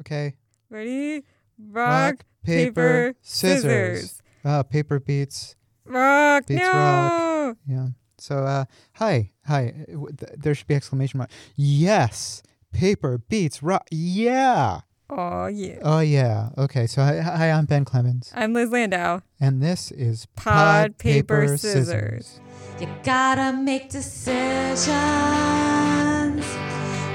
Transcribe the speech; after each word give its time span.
Okay. 0.00 0.34
Ready? 0.70 1.24
Rock, 1.70 2.24
paper, 2.44 3.14
scissors. 3.20 4.20
Uh, 4.44 4.62
paper 4.62 4.98
beats. 4.98 5.56
Rock. 5.84 6.46
Beats 6.46 6.60
no. 6.60 6.72
rock. 6.72 7.56
Yeah. 7.66 7.88
So, 8.18 8.38
uh, 8.38 8.64
hi, 8.94 9.32
hi. 9.46 9.74
W- 9.90 10.14
th- 10.16 10.32
There 10.38 10.54
should 10.54 10.66
be 10.66 10.74
exclamation 10.74 11.18
mark. 11.18 11.30
Yes, 11.56 12.42
paper 12.72 13.18
beats 13.28 13.62
rock. 13.62 13.86
Yeah. 13.90 14.80
Oh 15.10 15.46
yeah. 15.46 15.78
Oh 15.82 16.00
yeah. 16.00 16.50
Okay. 16.56 16.86
So 16.86 17.02
hi, 17.02 17.20
hi 17.20 17.50
I'm 17.50 17.66
Ben 17.66 17.84
Clemens, 17.84 18.30
I'm 18.34 18.52
Liz 18.54 18.70
Landau. 18.70 19.20
and 19.40 19.60
this 19.60 19.90
is 19.90 20.26
Pod, 20.36 20.96
paper, 20.98 21.56
scissors. 21.58 22.40
You 22.80 22.88
gotta 23.02 23.52
make 23.56 23.90
decisions. 23.90 24.86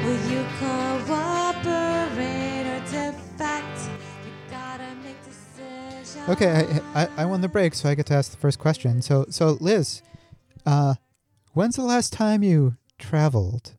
Will 0.03 0.31
you 0.31 0.45
cooperate 0.59 0.94
Okay, 6.27 6.81
I, 6.95 7.03
I 7.03 7.09
I 7.17 7.25
won 7.25 7.41
the 7.41 7.47
break, 7.47 7.75
so 7.75 7.87
I 7.87 7.93
get 7.93 8.07
to 8.07 8.15
ask 8.15 8.31
the 8.31 8.37
first 8.37 8.57
question. 8.57 9.01
So 9.03 9.25
so 9.29 9.57
Liz, 9.61 10.01
uh, 10.65 10.95
when's 11.53 11.75
the 11.75 11.83
last 11.83 12.11
time 12.13 12.41
you 12.41 12.77
traveled 12.97 13.75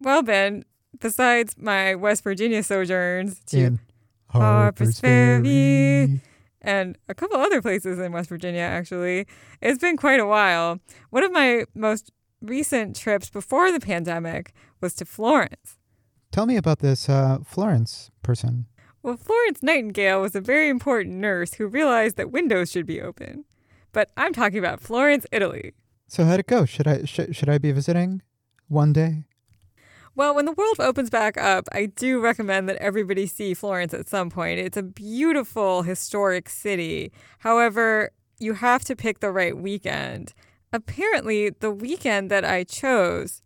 Well, 0.00 0.22
Ben, 0.22 0.64
besides 0.98 1.54
my 1.56 1.94
West 1.94 2.24
Virginia 2.24 2.64
sojourns 2.64 3.40
to 3.46 3.58
in 3.58 3.80
Harper's 4.28 4.98
Ferry. 4.98 6.20
and 6.60 6.98
a 7.08 7.14
couple 7.14 7.36
other 7.36 7.62
places 7.62 7.98
in 8.00 8.10
West 8.10 8.28
Virginia, 8.28 8.62
actually. 8.62 9.26
It's 9.60 9.78
been 9.78 9.96
quite 9.96 10.18
a 10.18 10.26
while. 10.26 10.80
One 11.10 11.22
of 11.22 11.30
my 11.32 11.64
most 11.76 12.10
recent 12.40 12.96
trips 12.96 13.30
before 13.30 13.70
the 13.70 13.78
pandemic 13.80 14.52
was 14.80 14.94
to 14.94 15.04
Florence. 15.04 15.78
Tell 16.32 16.46
me 16.46 16.56
about 16.56 16.80
this 16.80 17.08
uh, 17.08 17.38
Florence 17.44 18.10
person. 18.22 18.66
Well, 19.02 19.16
Florence 19.16 19.62
Nightingale 19.62 20.20
was 20.20 20.36
a 20.36 20.40
very 20.40 20.68
important 20.68 21.16
nurse 21.16 21.54
who 21.54 21.66
realized 21.66 22.16
that 22.16 22.30
windows 22.30 22.70
should 22.70 22.86
be 22.86 23.00
open. 23.00 23.44
But 23.92 24.10
I'm 24.16 24.32
talking 24.32 24.58
about 24.58 24.80
Florence, 24.80 25.26
Italy. 25.32 25.72
So 26.06 26.24
how'd 26.24 26.40
it 26.40 26.46
go? 26.46 26.64
Should 26.64 26.86
I 26.86 27.04
sh- 27.04 27.32
should 27.32 27.48
I 27.48 27.58
be 27.58 27.72
visiting 27.72 28.22
one 28.68 28.92
day? 28.92 29.24
Well, 30.14 30.34
when 30.34 30.44
the 30.44 30.52
world 30.52 30.76
opens 30.78 31.08
back 31.08 31.38
up, 31.38 31.68
I 31.72 31.86
do 31.86 32.20
recommend 32.20 32.68
that 32.68 32.76
everybody 32.76 33.26
see 33.26 33.54
Florence 33.54 33.94
at 33.94 34.08
some 34.08 34.28
point. 34.28 34.60
It's 34.60 34.76
a 34.76 34.82
beautiful 34.82 35.82
historic 35.82 36.50
city. 36.50 37.12
However, 37.38 38.10
you 38.38 38.54
have 38.54 38.84
to 38.84 38.96
pick 38.96 39.20
the 39.20 39.30
right 39.30 39.56
weekend. 39.56 40.34
Apparently, 40.72 41.50
the 41.50 41.70
weekend 41.70 42.30
that 42.30 42.44
I 42.44 42.64
chose 42.64 43.40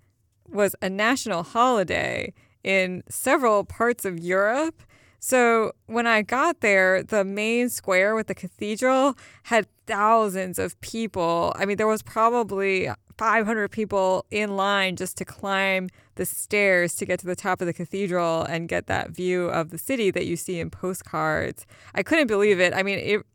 was 0.48 0.75
a 0.83 0.91
national 0.91 1.45
holiday 1.45 2.33
in 2.64 3.05
several 3.08 3.64
parts 3.64 4.05
of 4.05 4.19
Europe. 4.19 4.83
So 5.19 5.72
when 5.86 6.06
I 6.06 6.22
got 6.22 6.61
there, 6.61 7.03
the 7.03 7.25
main 7.25 7.69
square 7.69 8.14
with 8.14 8.27
the 8.27 8.34
cathedral 8.34 9.17
had 9.45 9.67
thousands 9.86 10.58
of 10.58 10.81
people. 10.81 11.53
I 11.56 11.64
mean, 11.64 11.77
there 11.77 11.86
was 11.86 12.03
probably 12.03 12.89
500 13.19 13.70
people 13.70 14.27
in 14.31 14.56
line 14.56 14.97
just 14.97 15.17
to 15.19 15.25
climb 15.25 15.89
the 16.17 16.27
stairs 16.27 16.95
to 16.97 17.06
get 17.06 17.19
to 17.20 17.27
the 17.27 17.36
top 17.36 17.61
of 17.61 17.67
the 17.67 17.73
cathedral 17.73 18.42
and 18.42 18.69
get 18.69 18.86
that 18.86 19.11
view 19.11 19.47
of 19.47 19.70
the 19.70 19.78
city 19.78 20.11
that 20.11 20.27
you 20.27 20.36
see 20.36 20.61
in 20.61 20.70
postcards. 20.70 21.67
I 21.95 22.03
couldn't 22.03 22.27
believe 22.27 22.61
it. 22.61 22.75
I 22.75 22.83
mean, 22.83 22.98
it, 22.98 23.27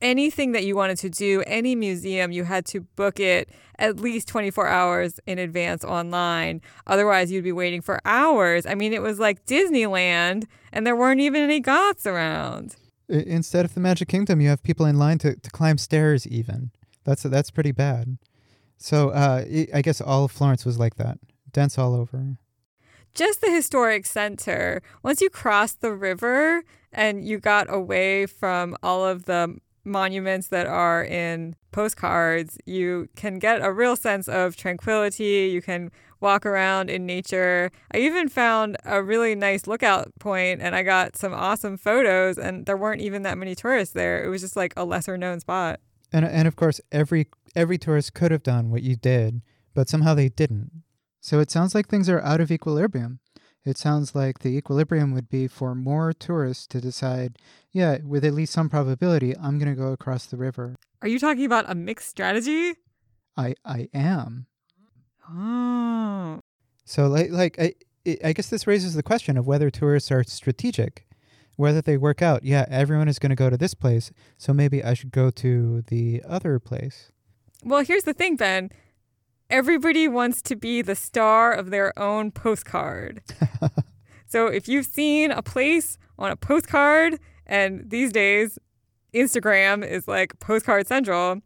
anything 0.00 0.52
that 0.52 0.64
you 0.64 0.76
wanted 0.76 0.98
to 0.98 1.10
do, 1.10 1.42
any 1.46 1.74
museum, 1.74 2.32
you 2.32 2.44
had 2.44 2.64
to 2.66 2.80
book 2.80 3.18
it 3.18 3.48
at 3.78 3.96
least 3.98 4.28
24 4.28 4.68
hours 4.68 5.18
in 5.26 5.38
advance 5.38 5.84
online. 5.84 6.60
Otherwise, 6.86 7.32
you'd 7.32 7.44
be 7.44 7.52
waiting 7.52 7.80
for 7.80 8.00
hours. 8.04 8.66
I 8.66 8.74
mean, 8.74 8.92
it 8.92 9.02
was 9.02 9.18
like 9.18 9.44
Disneyland, 9.46 10.44
and 10.72 10.86
there 10.86 10.94
weren't 10.96 11.20
even 11.20 11.42
any 11.42 11.60
goths 11.60 12.06
around. 12.06 12.76
Instead 13.08 13.64
of 13.64 13.74
the 13.74 13.80
Magic 13.80 14.08
Kingdom, 14.08 14.40
you 14.40 14.48
have 14.48 14.62
people 14.62 14.86
in 14.86 14.98
line 14.98 15.18
to, 15.18 15.36
to 15.36 15.50
climb 15.50 15.76
stairs. 15.76 16.26
Even 16.26 16.70
that's 17.04 17.22
that's 17.24 17.50
pretty 17.50 17.72
bad. 17.72 18.16
So 18.78 19.10
uh, 19.10 19.44
I 19.46 19.66
I 19.74 19.82
guess 19.82 20.00
all 20.00 20.24
of 20.24 20.32
Florence 20.32 20.64
was 20.64 20.78
like 20.78 20.94
that, 20.96 21.18
dense 21.52 21.76
all 21.78 21.94
over. 21.94 22.38
just 23.14 23.40
the 23.40 23.50
historic 23.50 24.06
center. 24.06 24.82
Once 25.02 25.20
you 25.20 25.28
crossed 25.30 25.80
the 25.82 25.92
river 25.92 26.64
and 26.92 27.26
you 27.26 27.38
got 27.38 27.66
away 27.72 28.24
from 28.26 28.76
all 28.82 29.04
of 29.04 29.24
the 29.26 29.58
monuments 29.84 30.48
that 30.48 30.66
are 30.66 31.04
in 31.04 31.56
postcards, 31.72 32.58
you 32.64 33.08
can 33.16 33.38
get 33.38 33.62
a 33.62 33.72
real 33.72 33.96
sense 33.96 34.28
of 34.28 34.56
tranquility. 34.56 35.50
You 35.52 35.60
can 35.60 35.90
walk 36.20 36.46
around 36.46 36.88
in 36.90 37.04
nature. 37.06 37.70
I 37.92 37.98
even 37.98 38.28
found 38.28 38.76
a 38.84 39.02
really 39.02 39.34
nice 39.34 39.66
lookout 39.66 40.12
point 40.18 40.62
and 40.62 40.74
I 40.74 40.82
got 40.82 41.16
some 41.16 41.34
awesome 41.34 41.76
photos 41.76 42.38
and 42.38 42.64
there 42.66 42.76
weren't 42.76 43.02
even 43.02 43.22
that 43.22 43.38
many 43.38 43.54
tourists 43.54 43.94
there. 43.94 44.24
It 44.24 44.28
was 44.28 44.40
just 44.40 44.56
like 44.56 44.72
a 44.76 44.84
lesser 44.84 45.18
known 45.18 45.40
spot. 45.40 45.80
And 46.12 46.24
and 46.24 46.48
of 46.48 46.56
course, 46.56 46.80
every 46.92 47.26
every 47.56 47.76
tourist 47.76 48.14
could 48.14 48.30
have 48.30 48.42
done 48.42 48.70
what 48.70 48.82
you 48.82 48.96
did, 48.96 49.42
but 49.74 49.88
somehow 49.88 50.14
they 50.14 50.28
didn't. 50.28 50.70
So 51.20 51.40
it 51.40 51.50
sounds 51.50 51.74
like 51.74 51.88
things 51.88 52.08
are 52.08 52.20
out 52.20 52.40
of 52.40 52.50
equilibrium. 52.50 53.18
It 53.64 53.78
sounds 53.78 54.14
like 54.14 54.40
the 54.40 54.56
equilibrium 54.56 55.12
would 55.12 55.28
be 55.28 55.48
for 55.48 55.74
more 55.74 56.12
tourists 56.12 56.66
to 56.68 56.80
decide, 56.80 57.38
yeah, 57.74 57.98
with 58.02 58.24
at 58.24 58.32
least 58.32 58.52
some 58.54 58.70
probability, 58.70 59.36
I'm 59.36 59.58
going 59.58 59.68
to 59.68 59.78
go 59.78 59.92
across 59.92 60.24
the 60.26 60.38
river. 60.38 60.76
Are 61.02 61.08
you 61.08 61.18
talking 61.18 61.44
about 61.44 61.68
a 61.68 61.74
mixed 61.74 62.08
strategy? 62.08 62.74
I 63.36 63.54
I 63.64 63.88
am. 63.92 64.46
Oh. 65.30 66.40
So 66.84 67.06
like 67.08 67.30
like 67.30 67.56
I 67.58 67.74
I- 68.06 68.18
I 68.24 68.32
guess 68.34 68.48
this 68.48 68.66
raises 68.66 68.94
the 68.94 69.02
question 69.02 69.36
of 69.38 69.46
whether 69.46 69.70
tourists 69.70 70.12
are 70.12 70.22
strategic, 70.22 71.06
whether 71.56 71.80
they 71.80 71.96
work 71.96 72.20
out. 72.22 72.44
Yeah, 72.44 72.66
everyone 72.68 73.08
is 73.08 73.18
going 73.18 73.30
to 73.30 73.36
go 73.36 73.48
to 73.50 73.56
this 73.56 73.72
place, 73.74 74.12
so 74.36 74.52
maybe 74.52 74.84
I 74.84 74.92
should 74.94 75.10
go 75.10 75.30
to 75.30 75.82
the 75.88 76.22
other 76.28 76.58
place. 76.58 77.10
Well, 77.64 77.82
here's 77.82 78.04
the 78.04 78.12
thing, 78.12 78.36
Ben. 78.36 78.70
Everybody 79.48 80.06
wants 80.06 80.42
to 80.42 80.54
be 80.56 80.82
the 80.82 80.94
star 80.94 81.52
of 81.52 81.70
their 81.70 81.98
own 81.98 82.30
postcard. 82.30 83.22
so 84.26 84.46
if 84.48 84.68
you've 84.68 84.86
seen 84.86 85.30
a 85.30 85.42
place 85.42 85.96
on 86.18 86.30
a 86.30 86.36
postcard, 86.36 87.18
and 87.46 87.88
these 87.90 88.12
days 88.12 88.58
Instagram 89.14 89.86
is 89.88 90.08
like 90.08 90.38
postcard 90.40 90.86
central, 90.86 91.40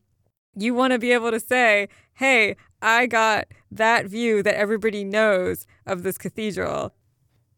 you 0.57 0.75
want 0.75 0.93
to 0.93 0.99
be 0.99 1.13
able 1.13 1.31
to 1.31 1.41
say, 1.41 1.89
hey, 2.15 2.57
I 2.81 3.07
got 3.07 3.47
that 3.71 4.07
view 4.07 4.43
that 4.43 4.55
everybody 4.55 5.05
knows 5.05 5.67
of 5.87 6.03
this 6.03 6.17
cathedral. 6.19 6.95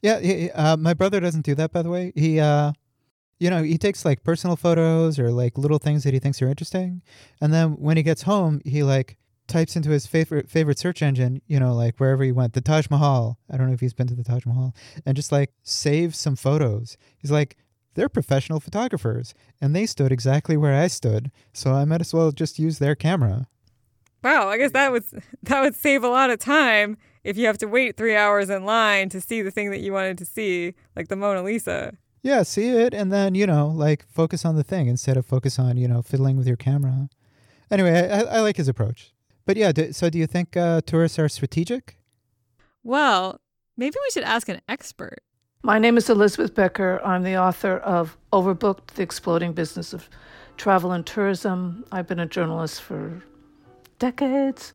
Yeah, 0.03 0.19
he- 0.21 0.50
uh, 0.50 0.77
my 0.77 0.95
brother 0.95 1.21
doesn't 1.21 1.45
do 1.45 1.55
that, 1.56 1.73
by 1.73 1.83
the 1.83 1.91
way. 1.91 2.12
He, 2.17 2.41
uh, 2.41 2.73
you 3.39 3.50
know, 3.50 3.62
he 3.62 3.79
takes 3.79 4.05
like 4.05 4.23
personal 4.23 4.56
photos 4.56 5.19
or 5.19 5.31
like 5.31 5.56
little 5.56 5.79
things 5.79 6.05
that 6.05 6.12
he 6.15 6.21
thinks 6.21 6.43
are 6.43 6.49
interesting, 6.49 7.03
and 7.41 7.53
then 7.55 7.73
when 7.73 7.97
he 7.97 8.03
gets 8.03 8.23
home, 8.23 8.61
he 8.65 8.83
like 8.83 9.17
types 9.47 9.77
into 9.77 9.91
his 9.91 10.06
favorite 10.06 10.49
favorite 10.50 10.79
search 10.79 11.03
engine, 11.03 11.41
you 11.47 11.59
know, 11.59 11.75
like 11.75 11.99
wherever 11.99 12.23
he 12.23 12.33
went, 12.33 12.53
the 12.53 12.61
Taj 12.61 12.89
Mahal. 12.91 13.39
I 13.50 13.56
don't 13.56 13.67
know 13.69 13.73
if 13.73 13.81
he's 13.81 13.95
been 13.95 14.06
to 14.09 14.15
the 14.15 14.25
Taj 14.25 14.45
Mahal, 14.47 14.75
and 15.06 15.17
just 15.17 15.33
like 15.33 15.53
saves 15.62 16.19
some 16.19 16.37
photos. 16.37 16.97
He's 17.19 17.31
like, 17.31 17.56
they're 17.95 18.09
professional 18.09 18.61
photographers, 18.61 19.34
and 19.61 19.75
they 19.75 19.87
stood 19.87 20.12
exactly 20.12 20.56
where 20.56 20.75
I 20.75 20.87
stood, 20.87 21.31
so 21.53 21.73
I 21.73 21.84
might 21.84 22.01
as 22.01 22.15
well 22.15 22.33
just 22.33 22.59
use 22.59 22.78
their 22.78 22.95
camera. 22.95 23.49
Wow, 24.23 24.49
I 24.49 24.59
guess 24.59 24.73
that 24.73 24.93
would 24.93 25.05
that 25.43 25.61
would 25.61 25.75
save 25.75 26.05
a 26.05 26.09
lot 26.09 26.31
of 26.31 26.39
time 26.39 26.97
if 27.25 27.37
you 27.37 27.47
have 27.47 27.59
to 27.59 27.67
wait 27.67 27.97
three 27.97 28.17
hours 28.17 28.50
in 28.50 28.65
line 28.65 29.09
to 29.11 29.21
see 29.21 29.43
the 29.43 29.50
thing 29.50 29.71
that 29.71 29.81
you 29.81 29.93
wanted 29.93 30.19
to 30.19 30.25
see, 30.25 30.75
like 30.97 31.09
the 31.09 31.17
Mona 31.17 31.43
Lisa. 31.43 31.95
Yeah, 32.23 32.43
see 32.43 32.69
it, 32.69 32.93
and 32.93 33.12
then 33.12 33.34
you 33.34 33.47
know, 33.47 33.69
like 33.69 34.06
focus 34.09 34.45
on 34.45 34.56
the 34.56 34.65
thing 34.65 34.87
instead 34.87 35.17
of 35.17 35.27
focus 35.27 35.59
on 35.59 35.77
you 35.77 35.89
know 35.89 36.03
fiddling 36.03 36.37
with 36.37 36.47
your 36.47 36.56
camera. 36.56 37.09
Anyway, 37.71 37.93
I, 37.93 38.21
I, 38.21 38.21
I 38.21 38.41
like 38.41 38.56
his 38.56 38.69
approach. 38.69 39.12
But 39.47 39.56
yeah, 39.56 39.73
do, 39.73 39.93
so 39.93 40.11
do 40.11 40.19
you 40.19 40.27
think 40.27 40.56
uh, 40.56 40.81
tourists 40.84 41.19
are 41.19 41.29
strategic? 41.29 41.97
Well, 42.83 43.41
maybe 43.77 43.97
we 44.03 44.11
should 44.11 44.25
ask 44.25 44.49
an 44.49 44.61
expert. 44.69 45.23
My 45.62 45.78
name 45.78 45.98
is 45.98 46.09
Elizabeth 46.09 46.55
Becker. 46.55 47.00
I'm 47.05 47.23
the 47.23 47.37
author 47.37 47.76
of 47.76 48.17
Overbooked 48.32 48.94
The 48.94 49.02
Exploding 49.02 49.52
Business 49.52 49.93
of 49.93 50.08
Travel 50.56 50.93
and 50.93 51.05
Tourism. 51.05 51.85
I've 51.93 52.06
been 52.06 52.19
a 52.19 52.26
journalist 52.26 52.81
for 52.81 53.23
decades. 53.99 54.73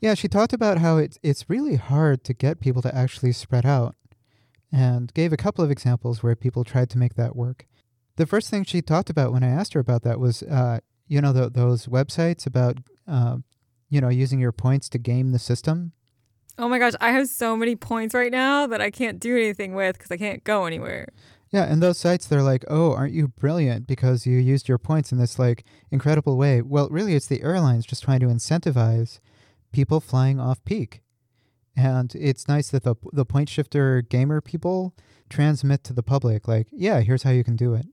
Yeah, 0.00 0.14
she 0.14 0.28
talked 0.28 0.52
about 0.52 0.78
how 0.78 0.98
it's 0.98 1.18
it's 1.24 1.50
really 1.50 1.74
hard 1.74 2.22
to 2.24 2.34
get 2.34 2.60
people 2.60 2.82
to 2.82 2.94
actually 2.94 3.32
spread 3.32 3.66
out, 3.66 3.96
and 4.70 5.12
gave 5.12 5.32
a 5.32 5.36
couple 5.36 5.64
of 5.64 5.72
examples 5.72 6.22
where 6.22 6.36
people 6.36 6.62
tried 6.62 6.90
to 6.90 6.98
make 6.98 7.14
that 7.16 7.34
work. 7.34 7.66
The 8.16 8.26
first 8.26 8.48
thing 8.48 8.62
she 8.64 8.80
talked 8.80 9.10
about 9.10 9.32
when 9.32 9.42
I 9.42 9.48
asked 9.48 9.74
her 9.74 9.80
about 9.80 10.02
that 10.02 10.20
was, 10.20 10.44
uh, 10.44 10.78
you 11.08 11.20
know, 11.20 11.32
tho- 11.32 11.48
those 11.48 11.86
websites 11.86 12.46
about, 12.46 12.78
uh, 13.08 13.38
you 13.88 14.00
know, 14.00 14.08
using 14.08 14.38
your 14.38 14.52
points 14.52 14.88
to 14.90 14.98
game 14.98 15.32
the 15.32 15.38
system. 15.40 15.92
Oh 16.58 16.68
my 16.68 16.78
gosh, 16.78 16.92
I 17.00 17.10
have 17.12 17.28
so 17.28 17.56
many 17.56 17.76
points 17.76 18.14
right 18.14 18.30
now 18.30 18.66
that 18.66 18.80
I 18.80 18.90
can't 18.90 19.18
do 19.18 19.36
anything 19.36 19.74
with 19.74 19.96
because 19.96 20.10
I 20.10 20.16
can't 20.16 20.44
go 20.44 20.66
anywhere. 20.66 21.08
Yeah, 21.50 21.64
and 21.64 21.82
those 21.82 21.98
sites 21.98 22.26
they're 22.26 22.42
like, 22.42 22.64
"Oh, 22.68 22.92
aren't 22.94 23.12
you 23.12 23.28
brilliant 23.28 23.86
because 23.86 24.26
you 24.26 24.38
used 24.38 24.68
your 24.68 24.78
points 24.78 25.12
in 25.12 25.18
this 25.18 25.38
like 25.38 25.64
incredible 25.90 26.36
way?" 26.36 26.62
Well, 26.62 26.88
really 26.88 27.14
it's 27.14 27.26
the 27.26 27.42
airlines 27.42 27.86
just 27.86 28.02
trying 28.02 28.20
to 28.20 28.26
incentivize 28.26 29.20
people 29.72 30.00
flying 30.00 30.40
off 30.40 30.64
peak. 30.64 31.02
And 31.76 32.14
it's 32.14 32.48
nice 32.48 32.70
that 32.70 32.84
the 32.84 32.96
the 33.12 33.26
point 33.26 33.48
shifter 33.48 34.02
gamer 34.02 34.40
people 34.40 34.94
transmit 35.28 35.82
to 35.84 35.92
the 35.92 36.02
public 36.02 36.46
like, 36.46 36.68
yeah, 36.70 37.00
here's 37.00 37.22
how 37.22 37.30
you 37.30 37.44
can 37.44 37.56
do 37.56 37.74
it. 37.74 37.86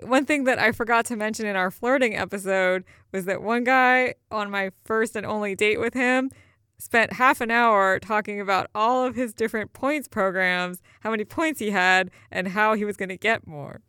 One 0.00 0.26
thing 0.26 0.44
that 0.44 0.58
I 0.58 0.72
forgot 0.72 1.06
to 1.06 1.16
mention 1.16 1.46
in 1.46 1.56
our 1.56 1.70
flirting 1.70 2.14
episode 2.16 2.84
was 3.12 3.24
that 3.24 3.42
one 3.42 3.64
guy 3.64 4.14
on 4.30 4.50
my 4.50 4.70
first 4.84 5.16
and 5.16 5.24
only 5.24 5.54
date 5.54 5.80
with 5.80 5.94
him 5.94 6.30
spent 6.78 7.14
half 7.14 7.40
an 7.40 7.50
hour 7.50 7.98
talking 7.98 8.40
about 8.40 8.68
all 8.74 9.04
of 9.04 9.14
his 9.14 9.32
different 9.32 9.72
points 9.72 10.08
programs, 10.08 10.82
how 11.00 11.10
many 11.10 11.24
points 11.24 11.60
he 11.60 11.70
had, 11.70 12.10
and 12.30 12.48
how 12.48 12.74
he 12.74 12.84
was 12.84 12.96
going 12.96 13.08
to 13.08 13.16
get 13.16 13.46
more. 13.46 13.80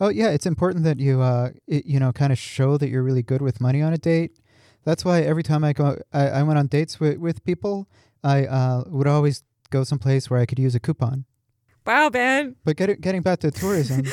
Oh 0.00 0.08
yeah, 0.08 0.30
it's 0.30 0.46
important 0.46 0.84
that 0.84 0.98
you 0.98 1.20
uh 1.20 1.50
it, 1.66 1.86
you 1.86 1.98
know 1.98 2.12
kind 2.12 2.32
of 2.32 2.38
show 2.38 2.78
that 2.78 2.88
you're 2.88 3.02
really 3.02 3.22
good 3.22 3.42
with 3.42 3.60
money 3.60 3.82
on 3.82 3.92
a 3.92 3.98
date. 3.98 4.38
That's 4.84 5.04
why 5.04 5.22
every 5.22 5.42
time 5.42 5.64
I 5.64 5.72
go, 5.72 5.98
I, 6.12 6.28
I 6.28 6.42
went 6.44 6.58
on 6.58 6.68
dates 6.68 7.00
with 7.00 7.18
with 7.18 7.44
people. 7.44 7.88
I 8.22 8.46
uh, 8.46 8.84
would 8.86 9.06
always 9.06 9.42
go 9.70 9.84
someplace 9.84 10.30
where 10.30 10.40
I 10.40 10.46
could 10.46 10.58
use 10.58 10.74
a 10.74 10.80
coupon. 10.80 11.24
Wow, 11.86 12.10
Ben. 12.10 12.56
But 12.64 12.76
get, 12.76 13.00
getting 13.00 13.22
back 13.22 13.38
to 13.40 13.50
tourism, 13.52 14.04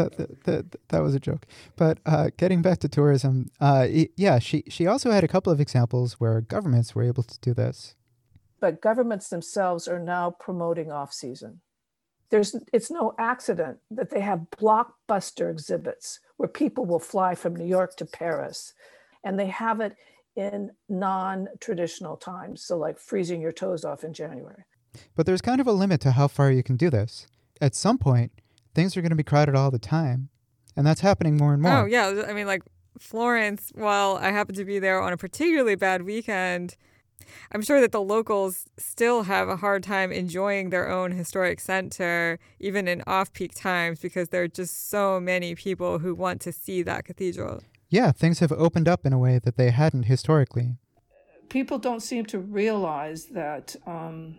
that, 0.00 0.16
that, 0.16 0.44
that, 0.44 0.88
that 0.88 1.02
was 1.02 1.14
a 1.14 1.20
joke. 1.20 1.46
But 1.76 1.98
uh, 2.06 2.30
getting 2.36 2.62
back 2.62 2.78
to 2.80 2.88
tourism, 2.88 3.50
uh, 3.60 3.86
yeah, 4.16 4.38
she 4.40 4.64
she 4.68 4.86
also 4.86 5.10
had 5.10 5.24
a 5.24 5.28
couple 5.28 5.52
of 5.52 5.60
examples 5.60 6.14
where 6.20 6.40
governments 6.40 6.94
were 6.94 7.04
able 7.04 7.22
to 7.24 7.38
do 7.40 7.54
this. 7.54 7.94
but 8.60 8.82
governments 8.82 9.28
themselves 9.28 9.88
are 9.88 9.98
now 9.98 10.30
promoting 10.30 10.90
off 10.92 11.12
season. 11.12 11.60
There's 12.30 12.54
it's 12.72 12.90
no 12.90 13.14
accident 13.18 13.78
that 13.90 14.10
they 14.10 14.20
have 14.20 14.46
blockbuster 14.56 15.50
exhibits 15.50 16.20
where 16.36 16.48
people 16.48 16.84
will 16.86 17.00
fly 17.00 17.34
from 17.34 17.56
New 17.56 17.66
York 17.66 17.96
to 17.96 18.04
Paris 18.06 18.74
and 19.24 19.38
they 19.38 19.46
have 19.48 19.80
it 19.80 19.96
in 20.36 20.70
non-traditional 20.88 22.16
times 22.16 22.62
so 22.62 22.76
like 22.78 22.98
freezing 22.98 23.40
your 23.40 23.52
toes 23.52 23.84
off 23.84 24.04
in 24.04 24.12
January. 24.12 24.64
But 25.16 25.26
there's 25.26 25.42
kind 25.42 25.60
of 25.60 25.66
a 25.66 25.72
limit 25.72 26.00
to 26.02 26.12
how 26.12 26.28
far 26.28 26.50
you 26.52 26.62
can 26.62 26.76
do 26.76 26.90
this. 26.90 27.26
At 27.60 27.74
some 27.74 27.98
point, 27.98 28.30
things 28.74 28.96
are 28.96 29.02
going 29.02 29.10
to 29.10 29.16
be 29.16 29.22
crowded 29.22 29.54
all 29.54 29.70
the 29.70 29.78
time, 29.78 30.28
and 30.76 30.86
that's 30.86 31.00
happening 31.00 31.36
more 31.36 31.52
and 31.52 31.62
more. 31.62 31.72
Oh, 31.72 31.84
yeah. 31.86 32.24
I 32.26 32.32
mean, 32.32 32.46
like 32.46 32.62
Florence, 32.98 33.72
while 33.74 34.16
I 34.16 34.30
happened 34.30 34.56
to 34.58 34.64
be 34.64 34.78
there 34.78 35.00
on 35.00 35.12
a 35.12 35.16
particularly 35.16 35.74
bad 35.74 36.02
weekend, 36.02 36.76
I'm 37.52 37.62
sure 37.62 37.80
that 37.80 37.92
the 37.92 38.00
locals 38.00 38.66
still 38.78 39.24
have 39.24 39.48
a 39.48 39.56
hard 39.56 39.82
time 39.82 40.12
enjoying 40.12 40.70
their 40.70 40.88
own 40.88 41.12
historic 41.12 41.60
center, 41.60 42.38
even 42.58 42.88
in 42.88 43.02
off 43.06 43.32
peak 43.32 43.54
times, 43.54 44.00
because 44.00 44.28
there 44.28 44.42
are 44.42 44.48
just 44.48 44.90
so 44.90 45.20
many 45.20 45.54
people 45.54 45.98
who 45.98 46.14
want 46.14 46.40
to 46.42 46.52
see 46.52 46.82
that 46.82 47.04
cathedral. 47.04 47.62
Yeah, 47.88 48.12
things 48.12 48.38
have 48.38 48.52
opened 48.52 48.88
up 48.88 49.04
in 49.04 49.12
a 49.12 49.18
way 49.18 49.38
that 49.40 49.56
they 49.56 49.70
hadn't 49.70 50.04
historically. 50.04 50.76
People 51.48 51.78
don't 51.78 52.00
seem 52.00 52.24
to 52.26 52.38
realize 52.38 53.26
that 53.26 53.74
um, 53.86 54.38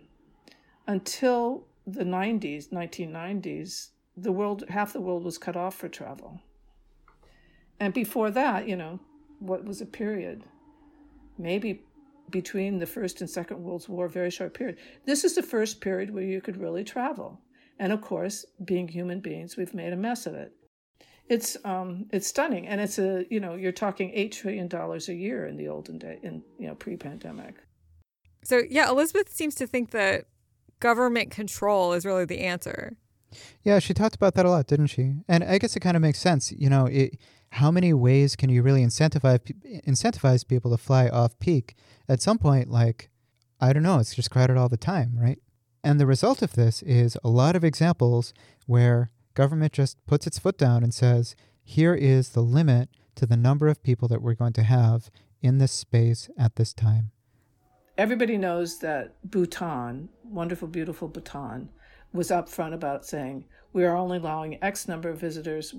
until 0.86 1.66
the 1.86 2.04
90s, 2.04 2.68
1990s, 2.70 3.88
the 4.16 4.32
world 4.32 4.64
half 4.68 4.92
the 4.92 5.00
world 5.00 5.24
was 5.24 5.38
cut 5.38 5.56
off 5.56 5.74
for 5.74 5.88
travel. 5.88 6.40
And 7.80 7.92
before 7.92 8.30
that, 8.30 8.68
you 8.68 8.76
know, 8.76 9.00
what 9.38 9.64
was 9.64 9.80
a 9.80 9.86
period? 9.86 10.44
Maybe 11.38 11.82
between 12.30 12.78
the 12.78 12.86
First 12.86 13.20
and 13.20 13.28
Second 13.28 13.62
World 13.62 13.88
War, 13.88 14.08
very 14.08 14.30
short 14.30 14.54
period. 14.54 14.78
This 15.04 15.24
is 15.24 15.34
the 15.34 15.42
first 15.42 15.80
period 15.80 16.14
where 16.14 16.22
you 16.22 16.40
could 16.40 16.56
really 16.56 16.84
travel. 16.84 17.40
And 17.78 17.92
of 17.92 18.00
course, 18.00 18.44
being 18.64 18.88
human 18.88 19.20
beings, 19.20 19.56
we've 19.56 19.74
made 19.74 19.92
a 19.92 19.96
mess 19.96 20.26
of 20.26 20.34
it. 20.34 20.52
It's 21.28 21.56
um, 21.64 22.06
it's 22.12 22.26
stunning, 22.26 22.66
and 22.66 22.80
it's 22.80 22.98
a 22.98 23.24
you 23.30 23.40
know 23.40 23.54
you're 23.54 23.72
talking 23.72 24.10
eight 24.14 24.32
trillion 24.32 24.68
dollars 24.68 25.08
a 25.08 25.14
year 25.14 25.46
in 25.46 25.56
the 25.56 25.68
olden 25.68 25.98
day 25.98 26.18
in 26.22 26.42
you 26.58 26.68
know 26.68 26.74
pre-pandemic. 26.74 27.54
So, 28.44 28.62
yeah, 28.68 28.88
Elizabeth 28.88 29.32
seems 29.32 29.54
to 29.56 29.66
think 29.66 29.90
that 29.92 30.26
government 30.80 31.30
control 31.30 31.92
is 31.92 32.04
really 32.04 32.24
the 32.24 32.40
answer. 32.40 32.96
Yeah, 33.62 33.78
she 33.78 33.94
talked 33.94 34.14
about 34.14 34.34
that 34.34 34.46
a 34.46 34.50
lot, 34.50 34.66
didn't 34.66 34.88
she? 34.88 35.14
And 35.28 35.44
I 35.44 35.58
guess 35.58 35.76
it 35.76 35.80
kind 35.80 35.96
of 35.96 36.02
makes 36.02 36.18
sense. 36.18 36.52
You 36.52 36.70
know, 36.70 36.86
it, 36.86 37.18
how 37.50 37.70
many 37.70 37.92
ways 37.92 38.34
can 38.34 38.48
you 38.50 38.62
really 38.62 38.84
incentivize 38.84 39.40
incentivize 39.86 40.46
people 40.46 40.70
to 40.70 40.78
fly 40.78 41.08
off 41.08 41.38
peak? 41.38 41.76
At 42.08 42.22
some 42.22 42.38
point, 42.38 42.70
like 42.70 43.10
I 43.60 43.72
don't 43.72 43.82
know, 43.82 43.98
it's 43.98 44.14
just 44.14 44.30
crowded 44.30 44.56
all 44.56 44.68
the 44.68 44.76
time, 44.76 45.12
right? 45.16 45.38
And 45.84 46.00
the 46.00 46.06
result 46.06 46.42
of 46.42 46.54
this 46.54 46.82
is 46.82 47.16
a 47.22 47.28
lot 47.28 47.56
of 47.56 47.64
examples 47.64 48.32
where 48.66 49.10
government 49.34 49.72
just 49.72 50.04
puts 50.06 50.26
its 50.26 50.38
foot 50.38 50.56
down 50.56 50.82
and 50.82 50.94
says, 50.94 51.36
"Here 51.62 51.94
is 51.94 52.30
the 52.30 52.42
limit 52.42 52.88
to 53.16 53.26
the 53.26 53.36
number 53.36 53.68
of 53.68 53.82
people 53.82 54.08
that 54.08 54.22
we're 54.22 54.34
going 54.34 54.54
to 54.54 54.62
have 54.62 55.10
in 55.40 55.58
this 55.58 55.72
space 55.72 56.30
at 56.38 56.56
this 56.56 56.72
time." 56.72 57.10
Everybody 57.98 58.38
knows 58.38 58.78
that 58.78 59.14
Bhutan, 59.22 60.08
wonderful, 60.24 60.68
beautiful 60.68 61.08
Bhutan, 61.08 61.68
was 62.12 62.30
upfront 62.30 62.74
about 62.74 63.06
saying 63.06 63.44
we 63.72 63.84
are 63.84 63.96
only 63.96 64.18
allowing 64.18 64.62
X 64.62 64.88
number 64.88 65.08
of 65.08 65.18
visitors, 65.18 65.74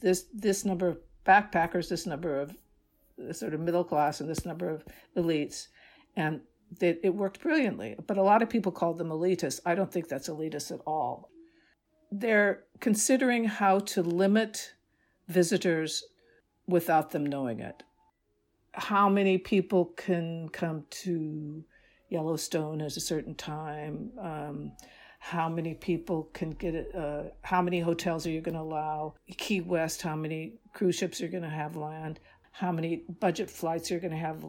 this 0.00 0.26
this 0.32 0.64
number 0.64 0.88
of 0.88 0.98
backpackers, 1.26 1.88
this 1.88 2.06
number 2.06 2.40
of 2.40 2.56
sort 3.32 3.54
of 3.54 3.60
middle 3.60 3.84
class, 3.84 4.20
and 4.20 4.28
this 4.28 4.44
number 4.44 4.68
of 4.68 4.84
elites, 5.16 5.68
and 6.16 6.40
it 6.80 7.14
worked 7.14 7.40
brilliantly. 7.40 7.94
But 8.06 8.18
a 8.18 8.22
lot 8.22 8.42
of 8.42 8.48
people 8.48 8.72
called 8.72 8.98
them 8.98 9.10
elitist. 9.10 9.60
I 9.64 9.74
don't 9.74 9.92
think 9.92 10.08
that's 10.08 10.28
elitist 10.28 10.72
at 10.72 10.80
all. 10.86 11.30
They're 12.10 12.64
considering 12.80 13.44
how 13.44 13.80
to 13.80 14.02
limit 14.02 14.74
visitors 15.28 16.04
without 16.66 17.10
them 17.10 17.26
knowing 17.26 17.60
it. 17.60 17.82
How 18.72 19.08
many 19.08 19.38
people 19.38 19.86
can 19.96 20.48
come 20.48 20.84
to 20.90 21.64
Yellowstone 22.08 22.80
at 22.80 22.96
a 22.96 23.00
certain 23.00 23.34
time? 23.34 24.10
Um, 24.20 24.72
how 25.24 25.48
many 25.48 25.72
people 25.72 26.28
can 26.34 26.50
get 26.50 26.74
it? 26.74 26.94
Uh, 26.94 27.22
how 27.40 27.62
many 27.62 27.80
hotels 27.80 28.26
are 28.26 28.30
you 28.30 28.42
going 28.42 28.56
to 28.56 28.60
allow? 28.60 29.14
Key 29.38 29.62
West, 29.62 30.02
how 30.02 30.14
many 30.14 30.60
cruise 30.74 30.96
ships 30.96 31.22
are 31.22 31.28
going 31.28 31.42
to 31.42 31.48
have 31.48 31.76
land? 31.76 32.20
How 32.52 32.70
many 32.70 33.04
budget 33.20 33.48
flights 33.48 33.90
are 33.90 33.94
you 33.94 34.00
going 34.00 34.10
to 34.10 34.18
have? 34.18 34.44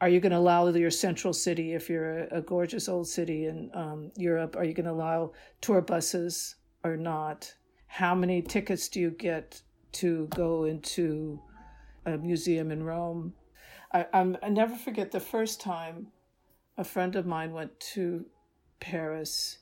Are 0.00 0.08
you 0.08 0.18
going 0.18 0.32
to 0.32 0.38
allow 0.38 0.66
your 0.70 0.90
central 0.90 1.32
city 1.32 1.72
if 1.72 1.88
you're 1.88 2.24
a, 2.24 2.38
a 2.38 2.42
gorgeous 2.42 2.88
old 2.88 3.06
city 3.06 3.46
in 3.46 3.70
um, 3.74 4.10
Europe? 4.16 4.56
Are 4.56 4.64
you 4.64 4.74
going 4.74 4.86
to 4.86 4.92
allow 4.92 5.34
tour 5.60 5.80
buses 5.80 6.56
or 6.82 6.96
not? 6.96 7.54
How 7.86 8.16
many 8.16 8.42
tickets 8.42 8.88
do 8.88 8.98
you 8.98 9.12
get 9.12 9.62
to 9.92 10.26
go 10.34 10.64
into 10.64 11.40
a 12.06 12.18
museum 12.18 12.72
in 12.72 12.82
Rome? 12.82 13.34
I, 13.94 14.06
I'm, 14.12 14.36
I 14.42 14.48
never 14.48 14.74
forget 14.74 15.12
the 15.12 15.20
first 15.20 15.60
time 15.60 16.08
a 16.76 16.82
friend 16.82 17.14
of 17.14 17.24
mine 17.24 17.52
went 17.52 17.78
to 17.94 18.26
Paris 18.80 19.58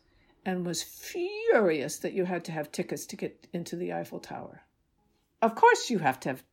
and 0.47 0.65
was 0.65 0.83
furious 0.83 1.99
that 1.99 2.15
you 2.15 2.25
had 2.25 2.45
to 2.45 2.53
have 2.53 2.71
tickets 2.71 3.05
to 3.07 3.17
get 3.17 3.49
into 3.53 3.75
the 3.75 3.93
Eiffel 3.93 4.21
Tower. 4.21 4.63
Of 5.43 5.57
course, 5.57 5.91
you 5.91 5.99
have 5.99 6.21
to 6.21 6.29
have, 6.31 6.45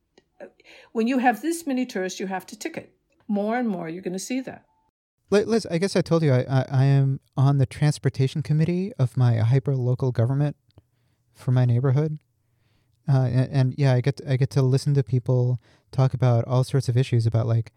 when 0.91 1.07
you 1.07 1.19
have 1.19 1.41
this 1.41 1.65
many 1.67 1.85
tourists, 1.85 2.19
you 2.19 2.27
have 2.27 2.45
to 2.47 2.57
ticket. 2.57 2.91
More 3.27 3.55
and 3.55 3.69
more, 3.69 3.87
you're 3.87 4.01
going 4.01 4.13
to 4.13 4.19
see 4.19 4.41
that. 4.41 4.65
Liz, 5.29 5.65
I 5.69 5.77
guess 5.77 5.95
I 5.95 6.01
told 6.01 6.23
you 6.23 6.33
I, 6.33 6.45
I, 6.49 6.65
I 6.69 6.85
am 6.85 7.19
on 7.37 7.59
the 7.59 7.65
transportation 7.65 8.41
committee 8.41 8.91
of 8.99 9.15
my 9.15 9.37
hyper 9.37 9.75
local 9.75 10.11
government 10.11 10.55
for 11.33 11.51
my 11.51 11.65
neighborhood. 11.65 12.19
Uh, 13.07 13.29
and, 13.31 13.49
and 13.51 13.75
yeah, 13.77 13.93
I 13.93 14.01
get 14.01 14.17
to, 14.17 14.31
I 14.31 14.37
get 14.37 14.49
to 14.51 14.61
listen 14.61 14.93
to 14.95 15.03
people 15.03 15.59
talk 15.91 16.13
about 16.13 16.45
all 16.45 16.63
sorts 16.63 16.89
of 16.89 16.97
issues 16.97 17.25
about 17.25 17.47
like 17.47 17.71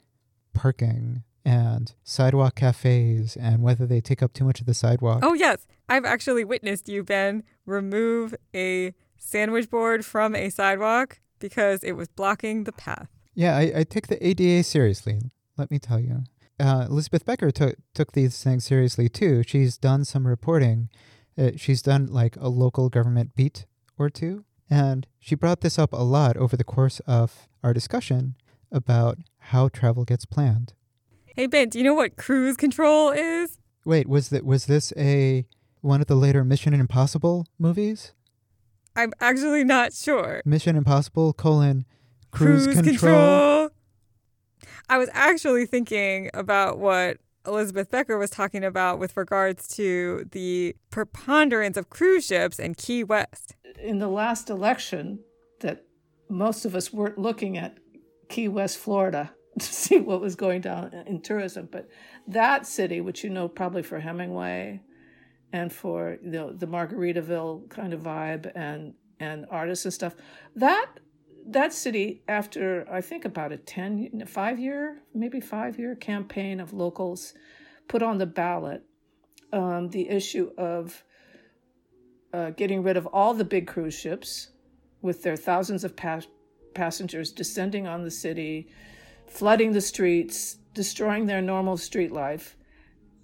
parking 0.55 1.25
and 1.47 1.95
sidewalk 2.03 2.57
cafes 2.57 3.37
and 3.37 3.63
whether 3.63 3.87
they 3.87 4.01
take 4.01 4.21
up 4.21 4.33
too 4.33 4.45
much 4.45 4.61
of 4.61 4.67
the 4.67 4.75
sidewalk. 4.75 5.21
Oh, 5.23 5.33
yes. 5.33 5.65
I've 5.89 6.05
actually 6.05 6.45
witnessed 6.45 6.89
you, 6.89 7.05
Ben, 7.05 7.45
remove 7.65 8.35
a 8.53 8.93
sandwich 9.17 9.71
board 9.71 10.05
from 10.05 10.35
a 10.35 10.51
sidewalk 10.51 11.21
because 11.39 11.85
it 11.85 11.93
was 11.93 12.09
blocking 12.09 12.65
the 12.65 12.73
path. 12.73 13.09
Yeah, 13.33 13.57
I, 13.57 13.73
I 13.77 13.85
take 13.85 14.09
the 14.09 14.27
ADA 14.27 14.65
seriously. 14.65 15.21
Let 15.57 15.71
me 15.71 15.79
tell 15.79 16.01
you. 16.01 16.25
Uh, 16.59 16.87
Elizabeth 16.89 17.25
Becker 17.25 17.51
took 17.51 17.77
took 17.95 18.13
these 18.13 18.43
things 18.43 18.65
seriously 18.65 19.09
too. 19.09 19.43
She's 19.47 19.77
done 19.77 20.05
some 20.05 20.27
reporting. 20.27 20.89
Uh, 21.39 21.51
she's 21.57 21.83
done 21.83 22.07
like 22.07 22.35
a 22.37 22.49
local 22.49 22.89
government 22.89 23.37
beat 23.37 23.67
or 23.99 24.09
two, 24.09 24.45
and 24.71 25.07
she 25.21 25.35
brought 25.35 25.61
this 25.61 25.79
up 25.79 25.93
a 25.93 26.03
lot 26.03 26.37
over 26.39 26.57
the 26.57 26.65
course 26.65 27.01
of 27.01 27.47
our 27.63 27.75
discussion 27.75 28.37
about 28.73 29.19
how 29.53 29.69
travel 29.69 30.05
gets 30.05 30.25
planned. 30.25 30.73
Hey, 31.37 31.47
Ben, 31.47 31.69
do 31.69 31.77
you 31.77 31.85
know 31.85 31.93
what 31.93 32.17
cruise 32.17 32.57
control 32.57 33.11
is? 33.11 33.59
Wait, 33.85 34.09
was 34.09 34.31
that 34.31 34.43
was 34.43 34.65
this 34.65 34.91
a 34.97 35.45
one 35.83 36.01
of 36.01 36.07
the 36.07 36.15
later 36.15 36.43
Mission 36.45 36.73
Impossible 36.73 37.47
movies? 37.59 38.15
I'm 38.97 39.13
actually 39.21 39.63
not 39.63 39.93
sure. 39.93 40.41
Mission 40.47 40.77
Impossible 40.77 41.35
colon 41.35 41.85
cruise, 42.31 42.67
control. 42.81 43.69
I 44.89 44.97
was 44.97 45.11
actually 45.13 45.67
thinking 45.67 46.31
about 46.33 46.79
what 46.79 47.19
Elizabeth 47.47 47.91
Becker 47.91 48.17
was 48.17 48.31
talking 48.31 48.65
about 48.65 48.99
with 48.99 49.15
regards 49.15 49.69
to 49.77 50.27
the 50.33 50.75
preponderance 50.89 51.77
of 51.77 51.91
cruise 51.91 52.25
ships 52.25 52.59
in 52.59 52.75
Key 52.75 53.05
West. 53.05 53.57
In 53.79 53.99
the 53.99 54.09
last 54.09 54.49
election, 54.49 55.19
that 55.61 55.85
most 56.31 56.65
of 56.65 56.75
us 56.75 56.95
weren't 56.95 57.19
looking 57.19 57.59
at 57.59 57.77
Key 58.31 58.49
West, 58.49 58.79
Florida, 58.79 59.33
to 59.61 59.67
see 59.67 59.99
what 59.99 60.21
was 60.21 60.35
going 60.35 60.61
down 60.61 60.93
in 61.07 61.21
tourism. 61.21 61.69
But 61.71 61.89
that 62.27 62.67
city, 62.67 63.01
which 63.01 63.25
you 63.25 63.31
know 63.31 63.49
probably 63.49 63.83
for 63.83 64.01
Hemingway 64.01 64.81
and 65.53 65.73
for 65.73 66.19
you 66.23 66.31
know, 66.31 66.53
the 66.53 66.67
Margaritaville 66.67 67.71
kind 67.71 67.93
of 67.93 68.01
vibe 68.01 68.51
and 68.55 68.95
and 69.19 69.47
artists 69.51 69.85
and 69.85 69.95
stuff, 69.95 70.15
that 70.55 70.87
that 71.49 71.73
city 71.73 72.23
after 72.29 72.87
I 72.91 73.01
think 73.01 73.25
about 73.25 73.53
a 73.53 73.57
10 73.57 74.25
5 74.27 74.59
year 74.59 75.03
maybe 75.15 75.39
5 75.39 75.79
year 75.79 75.95
campaign 75.95 76.59
of 76.59 76.73
locals 76.73 77.35
put 77.87 78.03
on 78.03 78.19
the 78.19 78.27
ballot 78.27 78.83
um, 79.53 79.89
the 79.91 80.09
issue 80.09 80.51
of 80.59 81.05
uh, 82.33 82.51
getting 82.51 82.83
rid 82.83 82.97
of 82.97 83.07
all 83.07 83.35
the 83.35 83.45
big 83.45 83.67
cruise 83.67 83.95
ships 83.95 84.49
with 85.03 85.23
their 85.23 85.37
thousands 85.37 85.85
of 85.85 85.97
pas- 85.97 86.29
passengers 86.75 87.33
descending 87.33 87.87
on 87.87 88.03
the 88.03 88.11
city, 88.11 88.69
flooding 89.27 89.73
the 89.73 89.81
streets, 89.81 90.59
destroying 90.75 91.27
their 91.27 91.43
normal 91.43 91.77
street 91.77 92.13
life, 92.13 92.57